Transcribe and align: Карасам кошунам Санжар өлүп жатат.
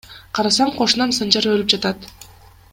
Карасам 0.37 0.71
кошунам 0.79 1.15
Санжар 1.19 1.49
өлүп 1.53 1.71
жатат. 1.77 2.11